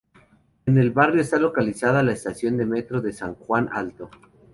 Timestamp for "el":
0.79-0.89